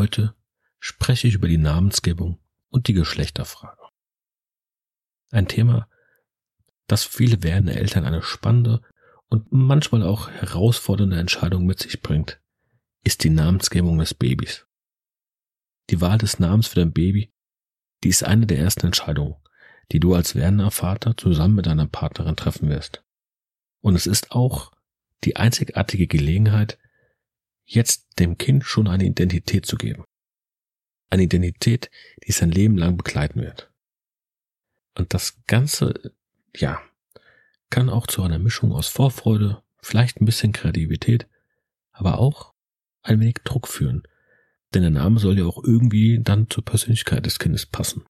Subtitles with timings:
[0.00, 0.34] Heute
[0.78, 2.40] spreche ich über die Namensgebung
[2.70, 3.82] und die Geschlechterfrage.
[5.30, 5.90] Ein Thema,
[6.86, 8.80] das viele werdende Eltern eine spannende
[9.28, 12.40] und manchmal auch herausfordernde Entscheidung mit sich bringt,
[13.04, 14.66] ist die Namensgebung des Babys.
[15.90, 17.34] Die Wahl des Namens für dein Baby,
[18.02, 19.36] die ist eine der ersten Entscheidungen,
[19.92, 23.04] die du als werdender Vater zusammen mit deiner Partnerin treffen wirst.
[23.82, 24.72] Und es ist auch
[25.24, 26.78] die einzigartige Gelegenheit,
[27.70, 30.04] jetzt dem Kind schon eine Identität zu geben.
[31.08, 31.90] Eine Identität,
[32.26, 33.70] die sein Leben lang begleiten wird.
[34.96, 36.12] Und das Ganze,
[36.54, 36.80] ja,
[37.70, 41.28] kann auch zu einer Mischung aus Vorfreude, vielleicht ein bisschen Kreativität,
[41.92, 42.52] aber auch
[43.02, 44.02] ein wenig Druck führen.
[44.74, 48.04] Denn der Name soll ja auch irgendwie dann zur Persönlichkeit des Kindes passen.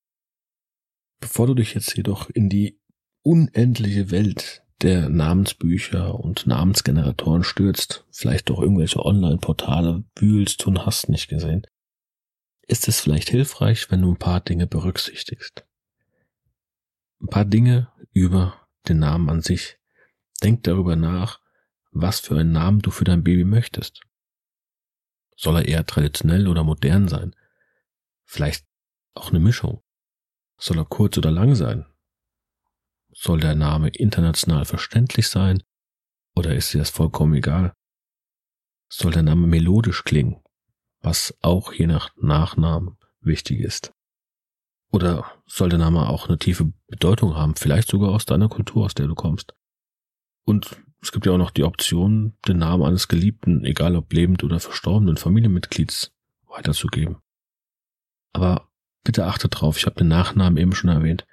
[1.20, 2.80] Bevor du dich jetzt jedoch in die
[3.22, 11.28] unendliche Welt der Namensbücher und Namensgeneratoren stürzt, vielleicht doch irgendwelche Online-Portale wühlst und hast nicht
[11.28, 11.66] gesehen,
[12.66, 15.66] ist es vielleicht hilfreich, wenn du ein paar Dinge berücksichtigst.
[17.20, 19.78] Ein paar Dinge über den Namen an sich.
[20.42, 21.40] Denk darüber nach,
[21.92, 24.00] was für einen Namen du für dein Baby möchtest.
[25.36, 27.34] Soll er eher traditionell oder modern sein?
[28.24, 28.64] Vielleicht
[29.14, 29.82] auch eine Mischung.
[30.56, 31.86] Soll er kurz oder lang sein?
[33.12, 35.62] Soll der Name international verständlich sein
[36.34, 37.74] oder ist dir das vollkommen egal?
[38.88, 40.42] Soll der Name melodisch klingen,
[41.00, 43.92] was auch je nach Nachnamen wichtig ist?
[44.92, 48.94] Oder soll der Name auch eine tiefe Bedeutung haben, vielleicht sogar aus deiner Kultur, aus
[48.94, 49.54] der du kommst?
[50.44, 54.44] Und es gibt ja auch noch die Option, den Namen eines Geliebten, egal ob lebend
[54.44, 56.12] oder verstorbenen Familienmitglieds,
[56.46, 57.18] weiterzugeben.
[58.32, 58.68] Aber
[59.04, 61.26] bitte achte drauf, ich habe den Nachnamen eben schon erwähnt.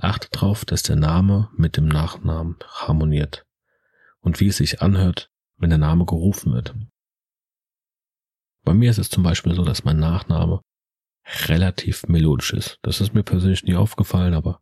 [0.00, 3.46] Achte darauf, dass der Name mit dem Nachnamen harmoniert
[4.20, 6.74] und wie es sich anhört, wenn der Name gerufen wird.
[8.64, 10.60] Bei mir ist es zum Beispiel so, dass mein Nachname
[11.46, 12.78] relativ melodisch ist.
[12.82, 14.60] Das ist mir persönlich nie aufgefallen, aber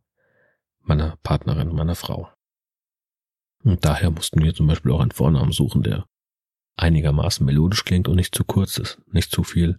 [0.80, 2.32] meiner Partnerin, meiner Frau.
[3.64, 6.06] Und daher mussten wir zum Beispiel auch einen Vornamen suchen, der
[6.76, 9.76] einigermaßen melodisch klingt und nicht zu kurz ist, nicht zu viel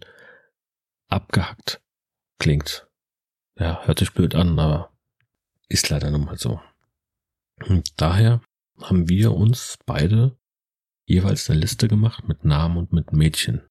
[1.08, 1.80] abgehackt
[2.38, 2.86] klingt.
[3.58, 4.92] Ja, hört sich blöd an, aber
[5.68, 6.60] ist leider nun mal so.
[7.66, 8.40] Und daher
[8.80, 10.38] haben wir uns beide
[11.06, 13.66] jeweils eine Liste gemacht mit Namen und mit Mädchen.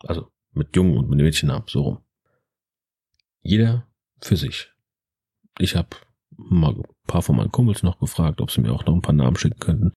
[0.00, 2.04] Also mit Jungen und mit Mädchennamen, so rum.
[3.42, 3.86] Jeder
[4.20, 4.72] für sich.
[5.58, 5.96] Ich habe
[6.30, 9.14] mal ein paar von meinen Kumpels noch gefragt, ob sie mir auch noch ein paar
[9.14, 9.92] Namen schicken könnten.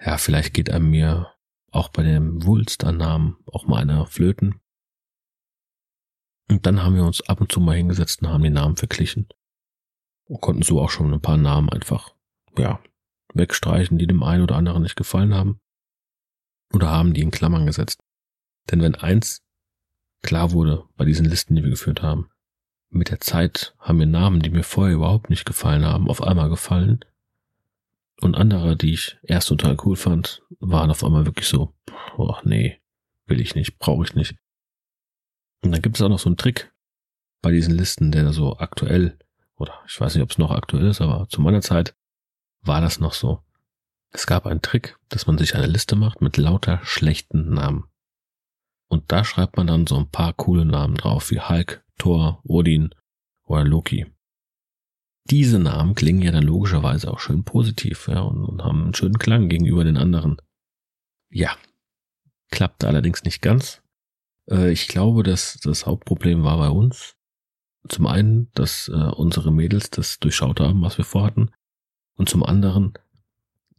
[0.00, 1.32] Ja, vielleicht geht einem mir
[1.70, 4.60] auch bei dem Wulst an Namen auch mal einer flöten.
[6.50, 9.28] Und dann haben wir uns ab und zu mal hingesetzt und haben die Namen verglichen
[10.26, 12.14] und konnten so auch schon ein paar Namen einfach,
[12.56, 12.80] ja,
[13.34, 15.60] wegstreichen, die dem einen oder anderen nicht gefallen haben.
[16.72, 18.00] Oder haben die in Klammern gesetzt.
[18.70, 19.42] Denn wenn eins
[20.22, 22.30] klar wurde bei diesen Listen, die wir geführt haben,
[22.88, 26.48] mit der Zeit haben mir Namen, die mir vorher überhaupt nicht gefallen haben, auf einmal
[26.48, 27.04] gefallen.
[28.20, 31.74] Und andere, die ich erst total cool fand, waren auf einmal wirklich so,
[32.16, 32.80] oh nee,
[33.26, 34.36] will ich nicht, brauche ich nicht.
[35.62, 36.72] Und dann gibt es auch noch so einen Trick
[37.40, 39.18] bei diesen Listen, der so aktuell
[39.62, 41.94] oder ich weiß nicht, ob es noch aktuell ist, aber zu meiner Zeit
[42.62, 43.42] war das noch so.
[44.10, 47.84] Es gab einen Trick, dass man sich eine Liste macht mit lauter schlechten Namen.
[48.88, 52.94] Und da schreibt man dann so ein paar coole Namen drauf, wie Hulk, Thor, Odin
[53.44, 54.06] oder Loki.
[55.30, 59.18] Diese Namen klingen ja dann logischerweise auch schön positiv, ja, und, und haben einen schönen
[59.18, 60.36] Klang gegenüber den anderen.
[61.30, 61.56] Ja,
[62.50, 63.82] klappte allerdings nicht ganz.
[64.50, 67.16] Äh, ich glaube, dass das Hauptproblem war bei uns,
[67.88, 71.50] zum einen, dass äh, unsere Mädels das durchschaut haben, was wir vorhatten.
[72.14, 72.94] Und zum anderen,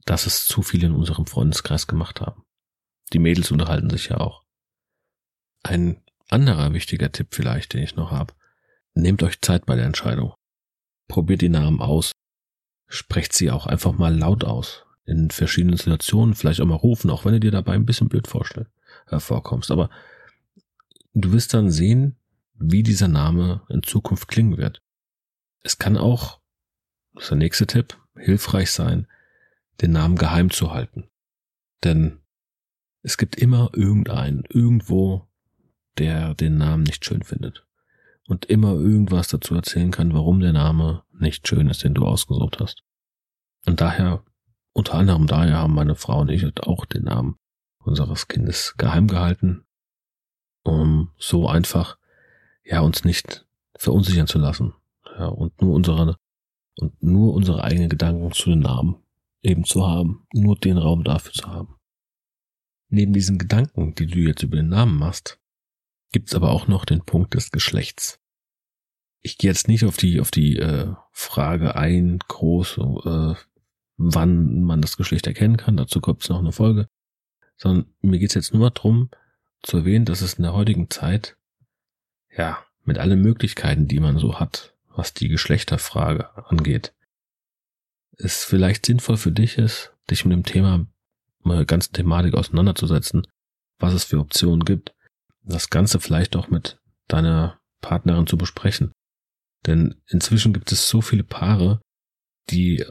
[0.06, 2.44] dass es zu viele in unserem Freundeskreis gemacht haben.
[3.14, 4.44] Die Mädels unterhalten sich ja auch.
[5.64, 8.34] Ein anderer wichtiger Tipp vielleicht, den ich noch habe.
[8.96, 10.34] Nehmt euch Zeit bei der Entscheidung.
[11.08, 12.12] probiert die Namen aus.
[12.88, 14.86] Sprecht sie auch einfach mal laut aus.
[15.06, 18.28] In verschiedenen Situationen, vielleicht auch mal rufen, auch wenn du dir dabei ein bisschen blöd
[18.28, 18.72] vorstellst,
[19.08, 19.70] äh, vorkommst.
[19.70, 19.90] Aber
[21.14, 22.18] du wirst dann sehen,
[22.56, 24.82] wie dieser Name in Zukunft klingen wird.
[25.62, 26.42] Es kann auch,
[27.14, 29.08] das ist der nächste Tipp, hilfreich sein,
[29.82, 31.10] den Namen geheim zu halten.
[31.84, 32.20] Denn
[33.02, 35.28] es gibt immer irgendeinen, irgendwo,
[35.98, 37.66] der den Namen nicht schön findet.
[38.28, 42.60] Und immer irgendwas dazu erzählen kann, warum der Name nicht schön ist, den du ausgesucht
[42.60, 42.84] hast.
[43.66, 44.24] Und daher,
[44.72, 47.38] unter anderem daher haben meine Frau und ich auch den Namen
[47.80, 49.66] unseres Kindes geheim gehalten,
[50.64, 51.98] um so einfach,
[52.64, 53.46] ja, uns nicht
[53.76, 54.74] verunsichern zu lassen.
[55.18, 56.18] Ja, und nur unsere,
[56.78, 59.04] und nur unsere eigenen Gedanken zu den Namen
[59.44, 61.76] eben zu haben, nur den Raum dafür zu haben.
[62.90, 65.40] Neben diesen Gedanken, die du jetzt über den Namen machst,
[66.12, 68.20] gibt's aber auch noch den Punkt des Geschlechts.
[69.22, 73.36] Ich gehe jetzt nicht auf die auf die äh, Frage ein, groß, äh,
[73.98, 75.78] wann man das Geschlecht erkennen kann.
[75.78, 76.88] Dazu gibt's noch eine Folge.
[77.58, 79.10] Sondern mir geht's jetzt nur darum,
[79.62, 81.38] zu erwähnen, dass es in der heutigen Zeit,
[82.36, 86.94] ja, mit allen Möglichkeiten, die man so hat, was die Geschlechterfrage angeht,
[88.18, 90.86] es vielleicht sinnvoll für dich ist, dich mit dem Thema
[91.44, 93.28] mit der ganzen Thematik auseinanderzusetzen,
[93.80, 94.94] was es für Optionen gibt,
[95.44, 98.94] das Ganze vielleicht auch mit deiner Partnerin zu besprechen.
[99.66, 101.82] Denn inzwischen gibt es so viele Paare,
[102.50, 102.86] die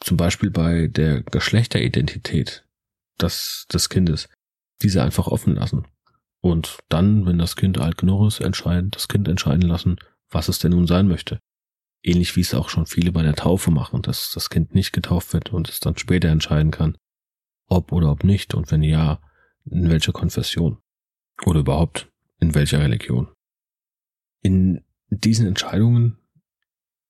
[0.00, 2.66] zum Beispiel bei der Geschlechteridentität
[3.20, 4.28] des, des Kindes
[4.82, 5.86] diese einfach offen lassen.
[6.40, 9.96] Und dann, wenn das Kind alt genug ist, entscheiden, das Kind entscheiden lassen,
[10.30, 11.38] was es denn nun sein möchte.
[12.02, 15.34] Ähnlich wie es auch schon viele bei der Taufe machen, dass das Kind nicht getauft
[15.34, 16.96] wird und es dann später entscheiden kann,
[17.66, 19.20] ob oder ob nicht und wenn ja,
[19.66, 20.78] in welcher Konfession
[21.44, 23.28] oder überhaupt in welcher Religion.
[24.42, 26.18] In diesen Entscheidungen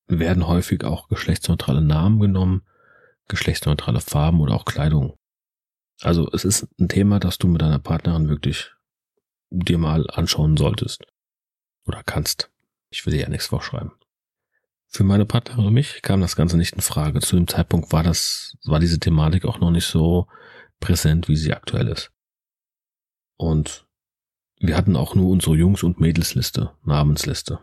[0.08, 2.62] werden häufig auch geschlechtsneutrale Namen genommen,
[3.28, 5.16] geschlechtsneutrale Farben oder auch Kleidung.
[6.00, 8.72] Also es ist ein Thema, das du mit deiner Partnerin wirklich
[9.50, 11.04] dir mal anschauen solltest
[11.86, 12.50] oder kannst.
[12.90, 13.92] Ich will dir ja nichts vorschreiben.
[14.88, 17.20] Für meine Partnerin und mich kam das Ganze nicht in Frage.
[17.20, 20.26] Zu dem Zeitpunkt war das, war diese Thematik auch noch nicht so
[20.80, 22.10] präsent, wie sie aktuell ist.
[23.36, 23.86] Und
[24.58, 27.60] wir hatten auch nur unsere Jungs- und Mädelsliste, Namensliste.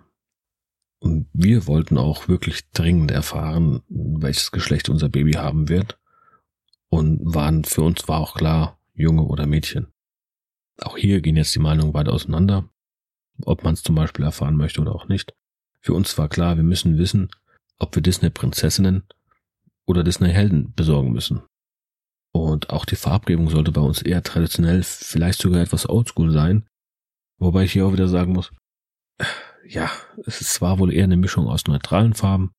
[1.00, 6.00] Und wir wollten auch wirklich dringend erfahren, welches Geschlecht unser Baby haben wird.
[6.89, 9.88] Und waren, für uns war auch klar, Junge oder Mädchen.
[10.81, 12.69] Auch hier gehen jetzt die Meinungen weit auseinander,
[13.44, 15.33] ob man es zum Beispiel erfahren möchte oder auch nicht.
[15.81, 17.29] Für uns war klar, wir müssen wissen,
[17.79, 19.03] ob wir Disney-Prinzessinnen
[19.85, 21.41] oder Disney-Helden besorgen müssen.
[22.31, 26.68] Und auch die Farbgebung sollte bei uns eher traditionell, vielleicht sogar etwas oldschool sein.
[27.39, 28.51] Wobei ich hier auch wieder sagen muss,
[29.68, 29.89] ja,
[30.25, 32.51] es ist zwar wohl eher eine Mischung aus neutralen Farben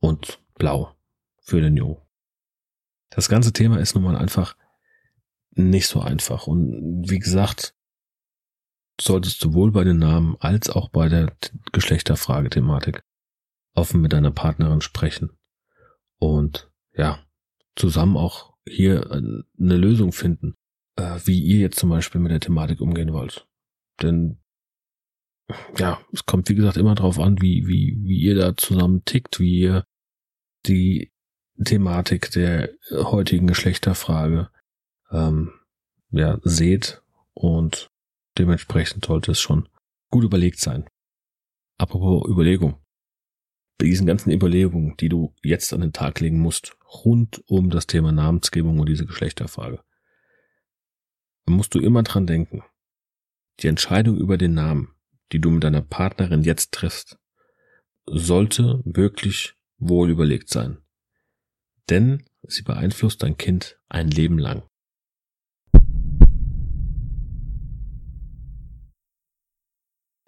[0.00, 0.94] und Blau
[1.42, 1.98] für den Jungen.
[3.10, 4.56] Das ganze Thema ist nun mal einfach
[5.54, 6.46] nicht so einfach.
[6.46, 7.74] Und wie gesagt,
[9.00, 11.36] solltest sowohl bei den Namen als auch bei der
[11.72, 13.02] Geschlechterfrage-Thematik
[13.74, 15.36] offen mit deiner Partnerin sprechen.
[16.18, 17.24] Und ja,
[17.76, 20.54] zusammen auch hier eine Lösung finden,
[20.96, 23.46] äh, wie ihr jetzt zum Beispiel mit der Thematik umgehen wollt.
[24.00, 24.38] Denn
[25.76, 29.40] ja, es kommt wie gesagt immer darauf an, wie, wie, wie ihr da zusammen tickt,
[29.40, 29.84] wie ihr
[30.66, 31.12] die
[31.62, 34.50] Thematik der heutigen Geschlechterfrage
[35.10, 35.52] ähm,
[36.10, 37.02] ja, seht
[37.34, 37.90] und
[38.38, 39.68] dementsprechend sollte es schon
[40.10, 40.88] gut überlegt sein.
[41.78, 42.84] Apropos Überlegung
[43.78, 47.86] bei diesen ganzen Überlegungen, die du jetzt an den Tag legen musst, rund um das
[47.86, 49.82] Thema Namensgebung und diese Geschlechterfrage,
[51.46, 52.62] musst du immer dran denken.
[53.60, 54.94] Die Entscheidung über den Namen,
[55.32, 57.18] die du mit deiner Partnerin jetzt triffst,
[58.06, 60.78] sollte wirklich wohl überlegt sein.
[61.90, 64.62] Denn sie beeinflusst dein Kind ein Leben lang.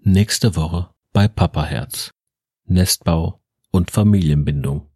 [0.09, 2.11] Nächste Woche bei Papa Herz.
[2.63, 4.89] Nestbau und Familienbindung.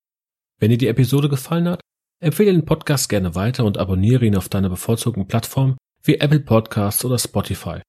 [0.58, 1.82] Wenn dir die Episode gefallen hat,
[2.22, 7.04] empfehle den Podcast gerne weiter und abonniere ihn auf deiner bevorzugten Plattform wie Apple Podcasts
[7.04, 7.82] oder Spotify.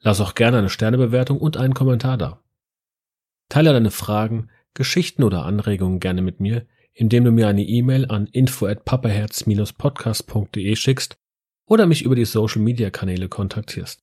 [0.00, 2.42] Lass auch gerne eine Sternebewertung und einen Kommentar da.
[3.50, 6.64] Teile deine Fragen, Geschichten oder Anregungen gerne mit mir,
[6.94, 11.16] indem du mir eine E-Mail an info@papaherz-podcast.de schickst
[11.66, 14.02] oder mich über die Social Media Kanäle kontaktierst.